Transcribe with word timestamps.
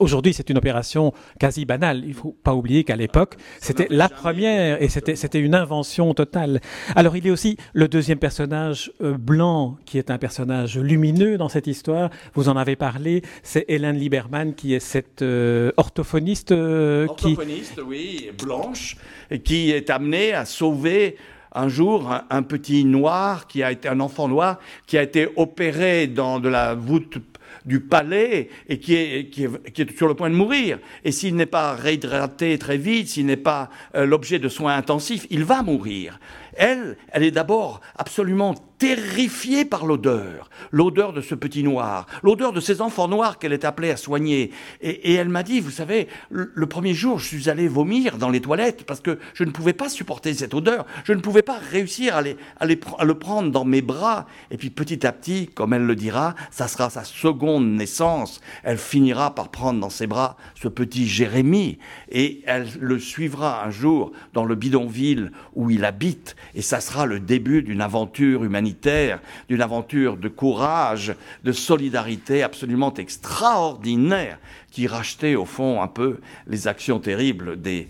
Aujourd'hui, 0.00 0.32
c'est 0.32 0.48
une 0.50 0.58
opération 0.58 1.12
quasi 1.38 1.64
banale. 1.64 2.00
Il 2.04 2.10
ne 2.10 2.14
faut 2.14 2.36
pas 2.42 2.54
oublier 2.54 2.84
qu'à 2.84 2.96
l'époque, 2.96 3.36
c'était 3.60 3.86
la 3.90 4.08
première 4.08 4.82
et 4.82 4.88
c'était 4.88 5.40
une 5.40 5.54
invention 5.54 6.14
totale. 6.14 6.60
Alors, 6.96 7.16
il 7.16 7.26
y 7.26 7.30
a 7.30 7.32
aussi 7.32 7.56
le 7.72 7.88
deuxième 7.88 8.18
personnage 8.18 8.92
euh, 9.02 9.16
blanc, 9.18 9.76
qui 9.84 9.98
est 9.98 10.10
un 10.10 10.18
personnage 10.18 10.78
lumineux 10.78 11.36
dans 11.36 11.48
cette 11.48 11.66
histoire. 11.66 12.10
Vous 12.34 12.48
en 12.48 12.56
avez 12.56 12.76
parlé. 12.76 13.22
C'est 13.42 13.64
Hélène 13.68 13.96
Lieberman, 13.96 14.54
qui 14.54 14.74
est 14.74 14.80
cette 14.80 15.22
euh, 15.22 15.72
orthophoniste. 15.76 16.52
Euh, 16.52 17.06
orthophoniste, 17.08 17.80
oui, 17.86 18.30
blanche, 18.42 18.96
qui 19.44 19.70
est 19.70 19.90
amenée 19.90 20.32
à 20.32 20.44
sauver 20.44 21.16
un 21.54 21.68
jour 21.68 22.12
un, 22.30 22.42
petit 22.42 22.84
noir 22.84 23.46
qui 23.46 23.62
a 23.62 23.70
été 23.70 23.88
un 23.88 24.00
enfant 24.00 24.28
noir 24.28 24.58
qui 24.86 24.98
a 24.98 25.02
été 25.02 25.28
opéré 25.36 26.08
dans 26.08 26.40
de 26.40 26.48
la 26.48 26.74
voûte 26.74 27.18
du 27.64 27.80
palais 27.80 28.48
et 28.68 28.78
qui 28.78 28.94
est, 28.94 29.30
qui 29.30 29.44
est, 29.44 29.96
sur 29.96 30.08
le 30.08 30.14
point 30.14 30.30
de 30.30 30.34
mourir. 30.34 30.78
Et 31.04 31.12
s'il 31.12 31.34
n'est 31.36 31.46
pas 31.46 31.74
réhydraté 31.74 32.58
très 32.58 32.76
vite, 32.76 33.08
s'il 33.08 33.26
n'est 33.26 33.36
pas 33.36 33.70
euh, 33.94 34.06
l'objet 34.06 34.38
de 34.38 34.48
soins 34.48 34.76
intensifs, 34.76 35.26
il 35.30 35.44
va 35.44 35.62
mourir. 35.62 36.18
Elle, 36.56 36.96
elle 37.12 37.22
est 37.22 37.30
d'abord 37.30 37.80
absolument 37.96 38.54
terrifiée 38.78 39.64
par 39.64 39.86
l'odeur, 39.86 40.50
l'odeur 40.70 41.12
de 41.12 41.20
ce 41.20 41.34
petit 41.34 41.62
noir, 41.62 42.06
l'odeur 42.22 42.52
de 42.52 42.60
ces 42.60 42.80
enfants 42.80 43.08
noirs 43.08 43.38
qu'elle 43.38 43.52
est 43.52 43.64
appelée 43.64 43.90
à 43.90 43.96
soigner. 43.96 44.50
Et, 44.82 45.14
elle 45.14 45.28
m'a 45.28 45.42
dit, 45.42 45.60
vous 45.60 45.70
savez, 45.70 46.08
le, 46.30 46.66
premier 46.66 46.92
jour, 46.92 47.18
je 47.18 47.26
suis 47.26 47.48
allée 47.48 47.68
vomir 47.68 48.18
dans 48.18 48.30
les 48.30 48.40
toilettes 48.40 48.84
parce 48.84 49.00
que 49.00 49.18
je 49.32 49.44
ne 49.44 49.52
pouvais 49.52 49.72
pas 49.72 49.88
supporter 49.88 50.34
cette 50.34 50.54
odeur, 50.54 50.86
je 51.04 51.12
ne 51.12 51.20
pouvais 51.20 51.42
pas 51.42 51.58
réussir 51.58 52.16
à, 52.16 52.20
à, 52.20 52.66
à 52.98 53.04
le 53.04 53.14
prendre 53.14 53.50
dans 53.50 53.64
mes 53.64 53.80
bras. 53.80 54.26
Et 54.50 54.56
puis 54.56 54.70
petit 54.70 55.06
à 55.06 55.12
petit, 55.12 55.46
comme 55.46 55.72
elle 55.72 55.86
le 55.86 55.96
dira, 55.96 56.34
ça 56.50 56.68
sera 56.68 56.90
sa 56.90 57.04
seconde 57.04 57.66
naissance. 57.66 58.40
Elle 58.64 58.78
finira 58.78 59.34
par 59.34 59.50
prendre 59.50 59.80
dans 59.80 59.90
ses 59.90 60.06
bras 60.06 60.36
ce 60.56 60.68
petit 60.68 61.06
Jérémie 61.06 61.78
et 62.10 62.42
elle 62.46 62.68
le 62.80 62.98
suivra 62.98 63.64
un 63.64 63.70
jour 63.70 64.12
dans 64.32 64.44
le 64.44 64.56
bidonville 64.56 65.32
où 65.54 65.70
il 65.70 65.84
habite 65.84 66.36
et 66.54 66.62
ça 66.62 66.80
sera 66.80 67.06
le 67.06 67.20
début 67.20 67.62
d'une 67.62 67.80
aventure 67.80 68.44
humanitaire, 68.44 69.20
d'une 69.48 69.62
aventure 69.62 70.16
de 70.16 70.28
courage, 70.28 71.14
de 71.44 71.52
solidarité 71.52 72.42
absolument 72.42 72.94
extraordinaire, 72.94 74.38
qui 74.70 74.86
rachetait 74.86 75.34
au 75.34 75.44
fond 75.44 75.82
un 75.82 75.88
peu 75.88 76.18
les 76.46 76.68
actions 76.68 76.98
terribles 76.98 77.60
des, 77.60 77.88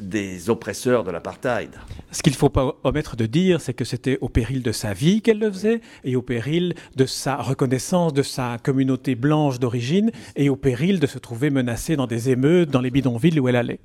des 0.00 0.50
oppresseurs 0.50 1.04
de 1.04 1.10
l'apartheid. 1.10 1.70
Ce 2.10 2.22
qu'il 2.22 2.32
ne 2.32 2.36
faut 2.38 2.48
pas 2.48 2.76
omettre 2.84 3.16
de 3.16 3.26
dire, 3.26 3.60
c'est 3.60 3.74
que 3.74 3.84
c'était 3.84 4.18
au 4.20 4.28
péril 4.28 4.62
de 4.62 4.72
sa 4.72 4.92
vie 4.92 5.22
qu'elle 5.22 5.38
le 5.38 5.50
faisait, 5.50 5.80
et 6.04 6.16
au 6.16 6.22
péril 6.22 6.74
de 6.96 7.06
sa 7.06 7.36
reconnaissance 7.36 8.12
de 8.12 8.22
sa 8.22 8.58
communauté 8.62 9.14
blanche 9.14 9.58
d'origine, 9.58 10.10
et 10.36 10.48
au 10.48 10.56
péril 10.56 11.00
de 11.00 11.06
se 11.06 11.18
trouver 11.18 11.50
menacée 11.50 11.96
dans 11.96 12.06
des 12.06 12.30
émeutes, 12.30 12.70
dans 12.70 12.80
les 12.80 12.90
bidonvilles 12.90 13.40
où 13.40 13.48
elle 13.48 13.56
allait. 13.56 13.80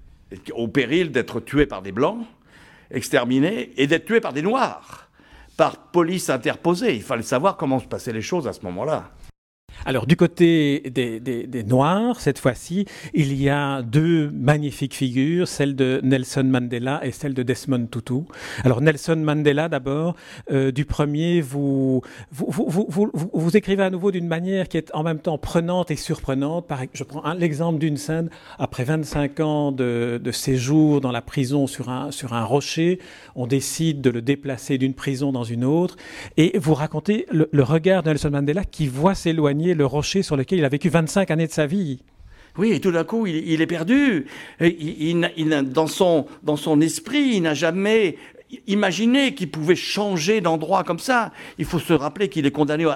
Au 0.54 0.68
péril 0.68 1.12
d'être 1.12 1.40
tuée 1.40 1.66
par 1.66 1.82
des 1.82 1.92
blancs, 1.92 2.20
exterminés 2.92 3.72
et 3.78 3.88
d'être 3.88 4.06
tués 4.06 4.22
par 4.22 4.34
des 4.34 4.42
Noirs, 4.42 5.10
par 5.58 5.78
police 5.78 6.30
interposée. 6.30 6.96
Il 6.96 7.04
fallait 7.04 7.24
savoir 7.24 7.58
comment 7.58 7.80
se 7.80 7.86
passaient 7.86 8.14
les 8.14 8.22
choses 8.22 8.48
à 8.48 8.54
ce 8.54 8.62
moment-là. 8.64 9.12
Alors 9.86 10.08
du 10.08 10.16
côté 10.16 10.84
des, 10.92 11.64
Noirs, 11.64 12.20
cette 12.20 12.40
fois-ci, 12.40 12.86
il 13.14 13.34
y 13.40 13.50
a 13.50 13.82
deux 13.82 14.30
magnifiques 14.32 14.96
figures, 14.96 15.48
celle 15.48 15.76
de 15.76 16.00
Nelson 16.04 16.44
Mandela 16.44 17.00
et 17.04 17.12
celle 17.12 17.34
de 17.34 17.44
Desmond 17.44 17.88
Tutu. 17.88 18.22
Alors 18.64 18.82
Nelson 18.82 19.16
Mandela 19.16 19.70
d'abord, 19.70 20.16
euh, 20.52 20.72
du 20.72 20.86
premier, 20.86 21.42
vous 21.42 22.02
vous, 22.32 23.58
écrivez 23.58 23.84
à 23.84 23.90
nouveau 23.90 24.12
d'une 24.12 24.28
manière 24.28 24.68
qui 24.68 24.78
est 24.78 24.94
en 24.94 25.04
même 25.04 25.20
temps 25.20 25.38
prenante 25.38 25.92
et 25.92 25.96
surprenante. 25.96 26.68
je 26.94 27.04
prends 27.04 27.34
l'exemple 27.34 27.80
d'une 27.80 27.98
scène, 27.98 28.30
après 28.58 28.84
25 28.84 29.40
ans 29.40 29.72
de, 29.72 30.20
séjour 30.32 31.02
dans 31.02 31.12
la 31.12 31.22
prison 31.22 31.68
sur 31.68 31.90
un, 31.90 32.12
sur 32.12 32.34
un 32.34 32.44
rocher, 32.44 33.00
on 33.36 33.48
décide 33.48 34.02
de 34.02 34.10
le 34.10 34.22
déplacer 34.22 34.78
d'une 34.78 34.94
prison 34.94 35.32
dans 35.32 35.44
une 35.44 35.66
autre, 35.66 35.96
et 36.38 36.58
vous 36.60 36.74
racontez 36.74 37.26
le 37.32 37.64
regard 37.64 38.04
de 38.04 38.10
Nelson 38.10 38.30
Mandela 38.32 38.64
qui 38.64 38.88
voit 38.88 39.16
s'éloigner 39.16 39.59
le 39.60 39.86
rocher 39.86 40.24
sur 40.24 40.36
lequel 40.36 40.60
il 40.60 40.66
a 40.66 40.70
vécu 40.70 40.90
25 40.90 41.32
années 41.32 41.48
de 41.48 41.52
sa 41.52 41.66
vie. 41.66 42.00
Oui, 42.58 42.72
et 42.72 42.80
tout 42.80 42.92
d'un 42.92 43.04
coup, 43.04 43.28
il, 43.28 43.62
est 43.62 43.68
perdu. 43.68 44.26
Il, 44.60 45.72
dans, 45.72 45.88
son, 45.88 46.26
dans 46.44 46.58
son 46.58 46.82
esprit, 46.82 47.36
il 47.36 47.42
n'a 47.42 47.54
jamais 47.54 48.18
Imaginez 48.66 49.36
qu'il 49.36 49.52
pouvait 49.52 49.76
changer 49.76 50.42
d'endroit 50.42 50.84
comme 50.84 50.98
ça. 50.98 51.32
Il 51.60 51.66
faut 51.66 51.78
se 51.78 51.94
rappeler 51.94 52.30
qu'il 52.30 52.48
est 52.48 52.52
condamné 52.52 52.88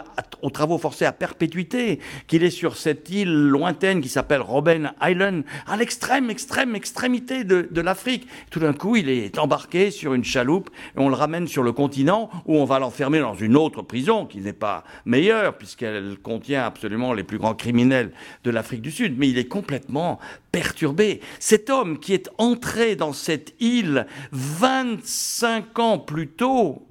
aux 0.41 0.49
travaux 0.49 0.79
forcés 0.79 1.05
à 1.05 1.11
perpétuité, 1.11 1.99
qu'il 2.25 2.43
est 2.43 2.49
sur 2.49 2.75
cette 2.75 3.07
île 3.11 3.31
lointaine 3.31 4.01
qui 4.01 4.09
s'appelle 4.09 4.41
Robben 4.41 4.93
Island, 4.99 5.43
à 5.67 5.77
l'extrême, 5.77 6.31
extrême, 6.31 6.75
extrémité 6.75 7.43
de, 7.43 7.67
de 7.69 7.81
l'Afrique. 7.81 8.27
Tout 8.49 8.61
d'un 8.61 8.73
coup, 8.73 8.95
il 8.95 9.09
est 9.09 9.37
embarqué 9.37 9.91
sur 9.91 10.15
une 10.15 10.23
chaloupe 10.23 10.71
et 10.97 10.99
on 10.99 11.09
le 11.09 11.15
ramène 11.15 11.47
sur 11.47 11.61
le 11.61 11.71
continent 11.71 12.31
où 12.47 12.55
on 12.57 12.65
va 12.65 12.79
l'enfermer 12.79 13.19
dans 13.19 13.35
une 13.35 13.55
autre 13.55 13.83
prison 13.83 14.25
qui 14.25 14.39
n'est 14.39 14.53
pas 14.53 14.83
meilleure 15.05 15.55
puisqu'elle 15.59 16.17
contient 16.17 16.65
absolument 16.65 17.13
les 17.13 17.23
plus 17.23 17.37
grands 17.37 17.53
criminels 17.53 18.11
de 18.43 18.49
l'Afrique 18.49 18.81
du 18.81 18.91
Sud. 18.91 19.19
Mais 19.19 19.29
il 19.29 19.37
est 19.37 19.47
complètement 19.47 20.19
perturbé. 20.51 21.19
Cet 21.39 21.69
homme 21.69 21.99
qui 21.99 22.13
est 22.13 22.29
entré 22.39 22.95
dans 22.95 23.13
cette 23.13 23.53
île 23.59 24.07
25 24.31 25.42
ans 25.43 25.99
plus 25.99 26.27
tôt 26.27 26.87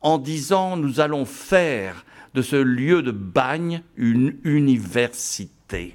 en 0.00 0.18
disant 0.18 0.76
nous 0.76 1.00
allons 1.00 1.24
faire 1.24 2.04
de 2.34 2.42
ce 2.42 2.56
lieu 2.56 3.02
de 3.02 3.10
bagne 3.10 3.82
une 3.96 4.38
université. 4.44 5.94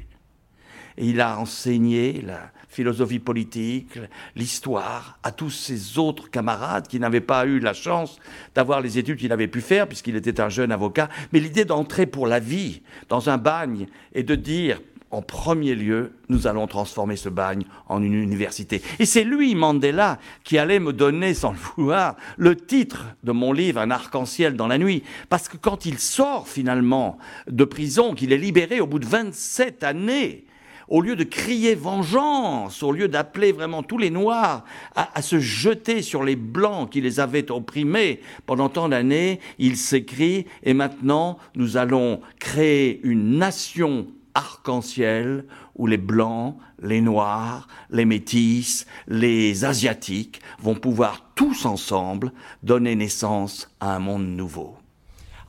Et 0.97 1.07
il 1.07 1.21
a 1.21 1.39
enseigné 1.39 2.21
la 2.21 2.51
philosophie 2.73 3.19
politique, 3.19 3.99
l'histoire 4.35 5.19
à 5.23 5.31
tous 5.31 5.51
ses 5.51 5.97
autres 5.97 6.29
camarades 6.29 6.87
qui 6.87 6.99
n'avaient 6.99 7.21
pas 7.21 7.45
eu 7.45 7.59
la 7.59 7.73
chance 7.73 8.17
d'avoir 8.55 8.81
les 8.81 8.97
études 8.97 9.17
qu'il 9.17 9.31
avait 9.31 9.47
pu 9.47 9.61
faire 9.61 9.87
puisqu'il 9.87 10.15
était 10.15 10.41
un 10.41 10.49
jeune 10.49 10.71
avocat. 10.71 11.09
Mais 11.31 11.39
l'idée 11.39 11.65
d'entrer 11.65 12.05
pour 12.05 12.27
la 12.27 12.39
vie 12.39 12.81
dans 13.09 13.29
un 13.29 13.37
bagne 13.37 13.87
et 14.13 14.23
de 14.23 14.35
dire 14.35 14.81
en 15.13 15.22
premier 15.22 15.75
lieu, 15.75 16.13
nous 16.28 16.47
allons 16.47 16.66
transformer 16.66 17.18
ce 17.18 17.29
bagne 17.29 17.66
en 17.88 18.01
une 18.01 18.16
université. 18.16 18.81
Et 18.97 19.06
c'est 19.06 19.24
lui, 19.24 19.53
Mandela, 19.53 20.18
qui 20.44 20.57
allait 20.57 20.79
me 20.79 20.91
donner, 20.91 21.35
sans 21.35 21.51
le 21.51 21.57
vouloir, 21.57 22.16
le 22.38 22.56
titre 22.56 23.06
de 23.23 23.31
mon 23.31 23.53
livre, 23.53 23.79
Un 23.79 23.91
arc-en-ciel 23.91 24.56
dans 24.56 24.68
la 24.68 24.79
nuit. 24.79 25.03
Parce 25.29 25.47
que 25.47 25.57
quand 25.57 25.85
il 25.85 26.00
sort 26.00 26.47
finalement 26.47 27.19
de 27.47 27.63
prison, 27.63 28.16
qu'il 28.16 28.34
est 28.34 28.38
libéré 28.38 28.81
au 28.81 28.88
bout 28.88 28.97
de 28.97 29.06
27 29.06 29.84
années, 29.84 30.46
au 30.88 31.00
lieu 31.02 31.16
de 31.16 31.23
crier 31.23 31.75
vengeance, 31.75 32.81
au 32.81 32.91
lieu 32.91 33.07
d'appeler 33.07 33.52
vraiment 33.52 33.84
tous 33.84 34.00
les 34.00 34.09
Noirs 34.09 34.66
à, 34.96 35.22
se 35.22 35.40
jeter 35.40 36.02
sur 36.02 36.23
les 36.23 36.35
Blancs 36.35 36.90
qui 36.90 37.02
les 37.02 37.19
avaient 37.19 37.52
opprimés 37.52 38.19
pendant 38.47 38.68
tant 38.68 38.90
d'années, 38.90 39.40
il 39.59 39.78
s'écrit, 39.78 40.47
et 40.63 40.73
maintenant 40.73 41.38
nous 41.56 41.78
allons 41.78 42.19
créer 42.40 43.00
une 43.03 43.38
nation 43.38 44.07
arc-en-ciel 44.35 45.45
où 45.75 45.88
les 45.88 45.97
blancs, 45.97 46.57
les 46.81 47.01
noirs, 47.01 47.67
les 47.89 48.05
métis, 48.05 48.85
les 49.07 49.66
asiatiques 49.66 50.41
vont 50.59 50.75
pouvoir 50.75 51.31
tous 51.35 51.66
ensemble 51.66 52.31
donner 52.61 52.95
naissance 52.95 53.69
à 53.79 53.95
un 53.95 53.99
monde 53.99 54.27
nouveau. 54.27 54.77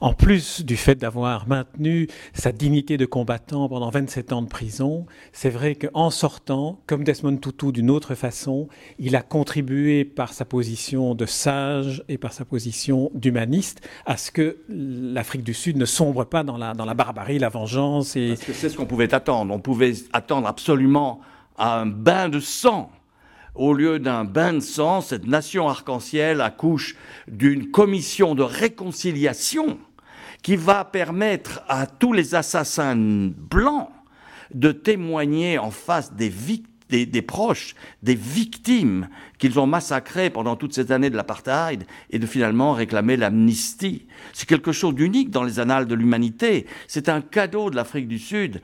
En 0.04 0.12
plus 0.12 0.66
du 0.66 0.76
fait 0.76 0.96
d'avoir 0.96 1.48
maintenu 1.48 2.08
sa 2.34 2.52
dignité 2.52 2.98
de 2.98 3.06
combattant 3.06 3.70
pendant 3.70 3.88
27 3.88 4.34
ans 4.34 4.42
de 4.42 4.48
prison, 4.48 5.06
c'est 5.32 5.48
vrai 5.48 5.76
qu'en 5.76 6.10
sortant, 6.10 6.78
comme 6.86 7.04
Desmond 7.04 7.38
Tutu 7.38 7.72
d'une 7.72 7.88
autre 7.88 8.14
façon, 8.14 8.68
il 8.98 9.16
a 9.16 9.22
contribué 9.22 10.04
par 10.04 10.34
sa 10.34 10.44
position 10.44 11.14
de 11.14 11.24
sage 11.24 12.04
et 12.10 12.18
par 12.18 12.34
sa 12.34 12.44
position 12.44 13.10
d'humaniste 13.14 13.80
à 14.04 14.18
ce 14.18 14.30
que 14.30 14.58
l'Afrique 14.68 15.42
du 15.42 15.54
Sud 15.54 15.78
ne 15.78 15.86
sombre 15.86 16.24
pas 16.24 16.42
dans 16.44 16.58
la, 16.58 16.74
barbarie, 16.74 17.38
la 17.38 17.48
vengeance. 17.48 18.14
Et... 18.14 18.34
Parce 18.34 18.44
que 18.44 18.52
c'est 18.52 18.68
ce 18.68 18.76
qu'on 18.76 18.84
pouvait 18.84 19.14
attendre. 19.14 19.54
On 19.54 19.58
pouvait 19.58 19.94
attendre 20.12 20.46
absolument 20.46 21.22
un 21.56 21.86
bain 21.86 22.28
de 22.28 22.40
sang 22.40 22.90
au 23.54 23.72
lieu 23.72 24.00
d'un 24.00 24.24
bain 24.24 24.52
de 24.52 24.60
sang, 24.60 25.00
cette 25.00 25.28
nation 25.28 25.68
arc-en-ciel 25.68 26.40
accouche 26.40 26.96
d'une 27.28 27.70
commission 27.70 28.34
de 28.34 28.42
réconciliation 28.42 29.78
qui 30.44 30.56
va 30.56 30.84
permettre 30.84 31.62
à 31.68 31.86
tous 31.86 32.12
les 32.12 32.34
assassins 32.34 32.94
blancs 32.94 33.88
de 34.52 34.72
témoigner 34.72 35.58
en 35.58 35.70
face 35.70 36.12
des, 36.12 36.30
des, 37.06 37.22
proches, 37.22 37.74
des 38.02 38.14
victimes 38.14 39.08
qu'ils 39.38 39.58
ont 39.58 39.66
massacrées 39.66 40.28
pendant 40.28 40.54
toutes 40.54 40.74
ces 40.74 40.92
années 40.92 41.08
de 41.08 41.16
l'apartheid 41.16 41.86
et 42.10 42.18
de 42.18 42.26
finalement 42.26 42.74
réclamer 42.74 43.16
l'amnistie. 43.16 44.06
C'est 44.34 44.46
quelque 44.46 44.72
chose 44.72 44.94
d'unique 44.94 45.30
dans 45.30 45.44
les 45.44 45.60
annales 45.60 45.86
de 45.86 45.94
l'humanité. 45.94 46.66
C'est 46.88 47.08
un 47.08 47.22
cadeau 47.22 47.70
de 47.70 47.76
l'Afrique 47.76 48.06
du 48.06 48.18
Sud 48.18 48.60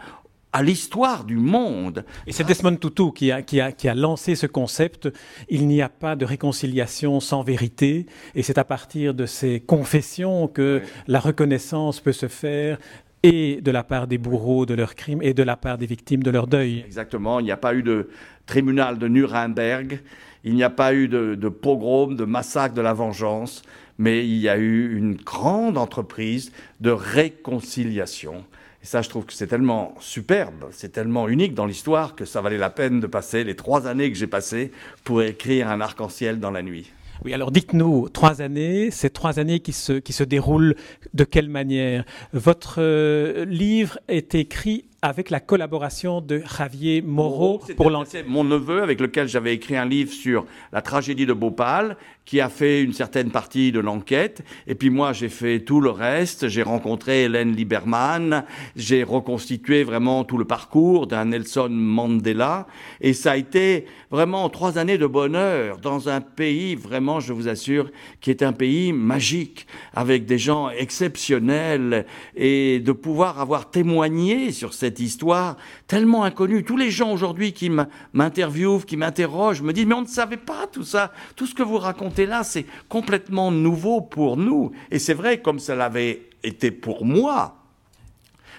à 0.53 0.63
l'histoire 0.63 1.25
du 1.25 1.37
monde. 1.37 2.05
Et 2.27 2.33
c'est 2.33 2.45
Desmond 2.45 2.77
Tutu 2.77 3.13
qui 3.13 3.31
a, 3.31 3.43
qui, 3.43 3.61
a, 3.61 3.73
qui 3.73 3.89
a 3.89 3.95
lancé 3.95 4.35
ce 4.35 4.47
concept. 4.47 5.09
Il 5.49 5.67
n'y 5.69 5.83
a 5.83 5.89
pas 5.89 6.17
de 6.17 6.25
réconciliation 6.25 7.21
sans 7.21 7.43
vérité. 7.43 8.07
Et 8.35 8.43
c'est 8.43 8.59
à 8.59 8.65
partir 8.65 9.15
de 9.15 9.27
ces 9.27 9.61
confessions 9.61 10.49
que 10.49 10.83
la 11.07 11.21
reconnaissance 11.21 12.01
peut 12.01 12.13
se 12.13 12.29
faire 12.29 12.79
et 13.23 13.61
de 13.61 13.71
la 13.71 13.85
part 13.85 14.07
des 14.07 14.19
bourreaux 14.19 14.67
de 14.67 14.75
leurs 14.75 14.95
crimes 14.95 15.23
et 15.23 15.35
de 15.35 15.43
la 15.43 15.57
part 15.57 15.79
des 15.79 15.87
victimes 15.87 16.23
de 16.23 16.31
leur 16.31 16.47
deuil. 16.47 16.83
Exactement. 16.87 17.39
Il 17.39 17.45
n'y 17.45 17.53
a 17.53 17.57
pas 17.57 17.75
eu 17.75 17.83
de 17.83 18.09
tribunal 18.47 18.99
de 18.99 19.09
Nuremberg. 19.09 20.01
Il 20.43 20.55
n'y 20.55 20.65
a 20.65 20.71
pas 20.71 20.95
eu 20.95 21.07
de, 21.07 21.35
de 21.35 21.49
pogrom, 21.49 22.17
de 22.17 22.25
massacre 22.25 22.75
de 22.75 22.81
la 22.81 22.95
vengeance. 22.95 23.63
Mais 23.99 24.27
il 24.27 24.39
y 24.39 24.49
a 24.49 24.57
eu 24.57 24.97
une 24.97 25.15
grande 25.15 25.77
entreprise 25.77 26.51
de 26.81 26.91
réconciliation. 26.91 28.45
Et 28.83 28.87
ça, 28.87 29.03
je 29.03 29.11
trouve 29.11 29.27
que 29.27 29.35
c'est 29.35 29.47
tellement 29.47 29.95
superbe, 30.01 30.69
c'est 30.71 30.91
tellement 30.91 31.29
unique 31.29 31.55
dans 31.55 31.67
l'histoire 31.67 32.15
que 32.15 32.25
ça 32.25 32.41
valait 32.41 32.57
la 32.57 32.71
peine 32.71 32.99
de 33.01 33.07
passer 33.07 33.45
les 33.45 33.55
trois 33.55 33.87
années 33.87 34.11
que 34.11 34.17
j'ai 34.17 34.27
passées 34.27 34.73
pour 35.05 35.23
écrire 35.23 35.69
un 35.69 35.83
arc-en-ciel 35.83 36.41
dans 36.41 36.51
la 36.51 36.63
nuit. 36.63 36.91
Oui, 37.23 37.35
alors 37.35 37.51
dites-nous, 37.51 38.09
trois 38.09 38.41
années, 38.41 38.91
ces 38.91 39.11
trois 39.11 39.39
années 39.39 39.61
qui 39.61 39.75
se, 39.75 39.93
qui 39.93 40.15
se 40.15 40.25
déroulent 40.25 40.75
de 41.13 41.25
quelle 41.25 41.51
manière? 41.51 42.05
Votre 42.33 42.77
euh, 42.79 43.45
livre 43.45 43.99
est 44.09 44.35
écrit 44.35 44.87
avec 45.03 45.31
la 45.31 45.41
collaboration 45.41 46.21
de 46.21 46.43
Javier 46.59 47.01
Moreau 47.01 47.61
pour 47.77 47.91
l'enquête. 47.91 48.27
Mon 48.29 48.45
neveu, 48.45 48.83
avec 48.83 49.01
lequel 49.01 49.29
j'avais 49.29 49.55
écrit 49.55 49.77
un 49.77 49.87
livre 49.87 50.13
sur 50.13 50.45
la 50.73 50.83
tragédie 50.83 51.25
de 51.25 51.33
Bhopal, 51.33 51.97
qui 52.27 52.41
a 52.41 52.49
fait 52.49 52.83
une 52.83 52.93
certaine 52.93 53.31
partie 53.31 53.73
de 53.73 53.81
l'enquête. 53.81 54.43
Et 54.67 54.75
puis 54.75 54.91
moi, 54.91 55.13
j'ai 55.13 55.29
fait 55.29 55.61
tout 55.61 55.81
le 55.81 55.91
reste. 55.91 56.49
J'ai 56.49 56.63
rencontré 56.63 57.25
Hélène 57.25 57.57
Lieberman. 57.57 58.45
J'ai 58.77 59.03
reconstitué 59.03 59.85
vraiment 59.85 60.23
tout 60.25 60.39
le 60.39 60.45
parcours 60.45 61.07
d'un 61.07 61.25
Nelson 61.27 61.71
Mandela. 61.71 62.67
Et 63.01 63.15
ça 63.15 63.33
a 63.33 63.37
été 63.37 63.87
vraiment 64.11 64.49
trois 64.49 64.79
années 64.79 64.99
de 64.99 65.07
bonheur 65.07 65.79
dans 65.79 66.09
un 66.09 66.21
pays, 66.21 66.75
vraiment, 66.75 67.21
je 67.21 67.33
vous 67.33 67.49
assure, 67.49 67.91
qui 68.21 68.31
est 68.31 68.43
un 68.43 68.53
pays 68.53 68.93
magique, 68.93 69.67
avec 69.95 70.27
des 70.27 70.39
gens 70.39 70.71
exceptionnels 70.71 72.07
et 72.37 72.81
de 72.81 72.93
pouvoir 72.93 73.41
avoir 73.41 73.71
témoigné 73.71 74.53
sur 74.53 74.75
cette 74.75 74.90
histoire 74.99 75.57
tellement 75.87 76.25
inconnue. 76.25 76.65
Tous 76.65 76.77
les 76.77 76.91
gens 76.91 77.13
aujourd'hui 77.13 77.53
qui 77.53 77.71
m'interviewent, 78.13 78.85
qui 78.85 78.97
m'interrogent, 78.97 79.63
me 79.63 79.73
disent, 79.73 79.87
mais 79.87 79.95
on 79.95 80.03
ne 80.03 80.07
savait 80.07 80.37
pas 80.37 80.67
tout 80.67 80.85
ça. 80.85 81.13
Tout 81.37 81.47
ce 81.47 81.55
que 81.55 81.63
vous 81.63 81.79
racontez 81.79 82.27
là, 82.27 82.43
c'est 82.43 82.67
complètement 82.89 83.51
nouveau 83.51 84.01
pour 84.01 84.37
nous. 84.37 84.73
Et 84.91 84.99
c'est 84.99 85.15
vrai, 85.15 85.41
comme 85.41 85.59
ça 85.59 85.75
l'avait 85.75 86.23
été 86.43 86.71
pour 86.71 87.05
moi, 87.05 87.57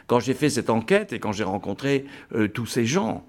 quand 0.08 0.20
j'ai 0.20 0.34
fait 0.34 0.50
cette 0.50 0.70
enquête 0.70 1.14
et 1.14 1.20
quand 1.20 1.32
j'ai 1.32 1.44
rencontré 1.44 2.06
euh, 2.36 2.48
tous 2.48 2.66
ces 2.66 2.86
gens. 2.86 3.26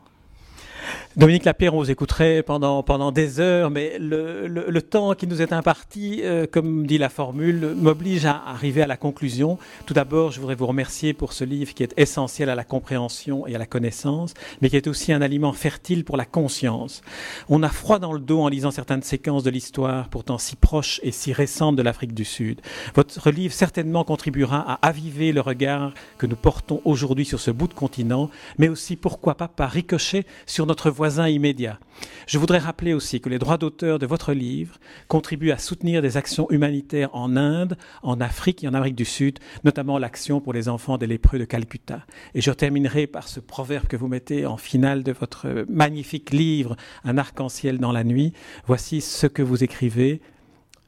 Dominique 1.14 1.44
Lapierre, 1.44 1.74
on 1.74 1.76
vous 1.76 1.90
écouterait 1.90 2.42
pendant, 2.42 2.82
pendant 2.82 3.12
des 3.12 3.38
heures, 3.38 3.68
mais 3.68 3.98
le, 3.98 4.46
le, 4.46 4.82
temps 4.82 5.12
qui 5.12 5.26
nous 5.26 5.42
est 5.42 5.52
imparti, 5.52 6.22
euh, 6.22 6.46
comme 6.50 6.86
dit 6.86 6.96
la 6.96 7.10
formule, 7.10 7.74
m'oblige 7.76 8.24
à 8.24 8.42
arriver 8.46 8.80
à 8.80 8.86
la 8.86 8.96
conclusion. 8.96 9.58
Tout 9.84 9.92
d'abord, 9.92 10.32
je 10.32 10.40
voudrais 10.40 10.54
vous 10.54 10.66
remercier 10.66 11.12
pour 11.12 11.34
ce 11.34 11.44
livre 11.44 11.74
qui 11.74 11.82
est 11.82 11.92
essentiel 11.98 12.48
à 12.48 12.54
la 12.54 12.64
compréhension 12.64 13.46
et 13.46 13.54
à 13.54 13.58
la 13.58 13.66
connaissance, 13.66 14.32
mais 14.62 14.70
qui 14.70 14.76
est 14.76 14.86
aussi 14.86 15.12
un 15.12 15.20
aliment 15.20 15.52
fertile 15.52 16.06
pour 16.06 16.16
la 16.16 16.24
conscience. 16.24 17.02
On 17.50 17.62
a 17.62 17.68
froid 17.68 17.98
dans 17.98 18.14
le 18.14 18.20
dos 18.20 18.40
en 18.40 18.48
lisant 18.48 18.70
certaines 18.70 19.02
séquences 19.02 19.42
de 19.42 19.50
l'histoire, 19.50 20.08
pourtant 20.08 20.38
si 20.38 20.56
proches 20.56 20.98
et 21.02 21.12
si 21.12 21.34
récentes 21.34 21.76
de 21.76 21.82
l'Afrique 21.82 22.14
du 22.14 22.24
Sud. 22.24 22.62
Votre 22.94 23.30
livre 23.30 23.52
certainement 23.52 24.04
contribuera 24.04 24.64
à 24.66 24.88
aviver 24.88 25.32
le 25.32 25.42
regard 25.42 25.92
que 26.16 26.24
nous 26.24 26.36
portons 26.36 26.80
aujourd'hui 26.86 27.26
sur 27.26 27.38
ce 27.38 27.50
bout 27.50 27.68
de 27.68 27.74
continent, 27.74 28.30
mais 28.56 28.70
aussi, 28.70 28.96
pourquoi 28.96 29.34
pas, 29.34 29.48
par 29.48 29.70
ricochet 29.70 30.24
sur 30.46 30.64
notre 30.64 30.90
voie 30.90 31.01
immédiats. 31.02 31.78
Je 32.26 32.38
voudrais 32.38 32.58
rappeler 32.58 32.94
aussi 32.94 33.20
que 33.20 33.28
les 33.28 33.38
droits 33.38 33.58
d'auteur 33.58 33.98
de 33.98 34.06
votre 34.06 34.32
livre 34.32 34.78
contribuent 35.08 35.50
à 35.50 35.58
soutenir 35.58 36.02
des 36.02 36.16
actions 36.16 36.50
humanitaires 36.50 37.10
en 37.12 37.36
Inde, 37.36 37.76
en 38.02 38.20
Afrique 38.20 38.64
et 38.64 38.68
en 38.68 38.74
Amérique 38.74 38.96
du 38.96 39.04
Sud, 39.04 39.38
notamment 39.64 39.98
l'action 39.98 40.40
pour 40.40 40.52
les 40.52 40.68
enfants 40.68 40.98
des 40.98 41.06
lépreux 41.06 41.38
de 41.38 41.44
Calcutta. 41.44 42.04
Et 42.34 42.40
je 42.40 42.50
terminerai 42.50 43.06
par 43.06 43.28
ce 43.28 43.40
proverbe 43.40 43.86
que 43.86 43.96
vous 43.96 44.08
mettez 44.08 44.46
en 44.46 44.56
finale 44.56 45.02
de 45.02 45.12
votre 45.12 45.66
magnifique 45.68 46.30
livre, 46.30 46.76
Un 47.04 47.18
arc-en-ciel 47.18 47.78
dans 47.78 47.92
la 47.92 48.04
nuit. 48.04 48.32
Voici 48.66 49.00
ce 49.00 49.26
que 49.26 49.42
vous 49.42 49.64
écrivez 49.64 50.20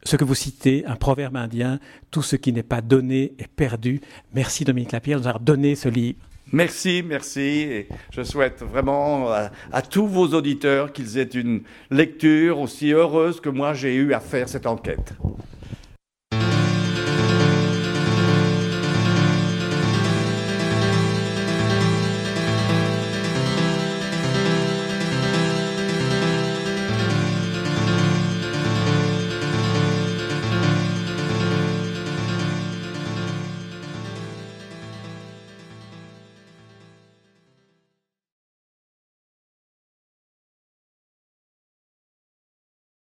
ce 0.06 0.16
que 0.16 0.24
vous 0.24 0.34
citez, 0.34 0.84
un 0.84 0.96
proverbe 0.96 1.34
indien, 1.34 1.80
tout 2.10 2.20
ce 2.20 2.36
qui 2.36 2.52
n'est 2.52 2.62
pas 2.62 2.82
donné 2.82 3.32
est 3.38 3.48
perdu. 3.48 4.02
Merci 4.34 4.64
Dominique 4.64 4.92
Lapierre 4.92 5.16
de 5.16 5.22
nous 5.22 5.28
avoir 5.28 5.42
donné 5.42 5.74
ce 5.76 5.88
livre. 5.88 6.18
Merci, 6.52 7.02
merci. 7.04 7.40
Et 7.40 7.88
je 8.12 8.22
souhaite 8.22 8.62
vraiment 8.62 9.30
à, 9.30 9.82
tous 9.82 10.06
vos 10.06 10.28
auditeurs 10.28 10.92
qu'ils 10.92 11.18
aient 11.18 11.22
une 11.22 11.62
lecture 11.90 12.60
aussi 12.60 12.92
heureuse 12.92 13.40
que 13.40 13.48
moi 13.48 13.74
j'ai 13.74 13.94
eu 13.94 14.12
à 14.12 14.20
faire 14.20 14.48
cette 14.48 14.66
enquête. 14.66 15.14